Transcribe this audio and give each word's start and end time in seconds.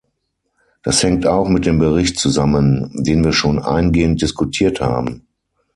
Das 0.81 1.03
hängt 1.03 1.27
auch 1.27 1.47
mit 1.47 1.67
dem 1.67 1.77
Bericht 1.77 2.17
zusammen, 2.17 2.89
den 3.03 3.23
wir 3.23 3.33
schon 3.33 3.59
eingehend 3.59 4.19
diskutiert 4.23 4.81
haben. 4.81 5.27